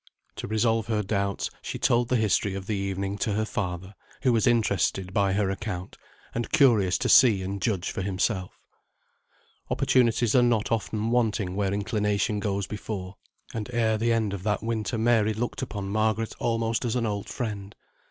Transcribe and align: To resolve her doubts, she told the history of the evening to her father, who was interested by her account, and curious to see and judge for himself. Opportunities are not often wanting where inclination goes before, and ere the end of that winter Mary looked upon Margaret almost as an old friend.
To 0.37 0.47
resolve 0.47 0.87
her 0.87 1.03
doubts, 1.03 1.51
she 1.61 1.77
told 1.77 2.07
the 2.09 2.15
history 2.15 2.55
of 2.55 2.65
the 2.65 2.75
evening 2.75 3.19
to 3.19 3.33
her 3.33 3.45
father, 3.45 3.93
who 4.23 4.33
was 4.33 4.47
interested 4.47 5.13
by 5.13 5.33
her 5.33 5.51
account, 5.51 5.95
and 6.33 6.51
curious 6.51 6.97
to 6.97 7.07
see 7.07 7.43
and 7.43 7.61
judge 7.61 7.91
for 7.91 8.01
himself. 8.01 8.57
Opportunities 9.69 10.33
are 10.33 10.41
not 10.41 10.71
often 10.71 11.11
wanting 11.11 11.55
where 11.55 11.71
inclination 11.71 12.39
goes 12.39 12.65
before, 12.65 13.17
and 13.53 13.69
ere 13.73 13.99
the 13.99 14.11
end 14.11 14.33
of 14.33 14.41
that 14.41 14.63
winter 14.63 14.97
Mary 14.97 15.35
looked 15.35 15.61
upon 15.61 15.89
Margaret 15.89 16.33
almost 16.39 16.83
as 16.83 16.95
an 16.95 17.05
old 17.05 17.29
friend. 17.29 17.75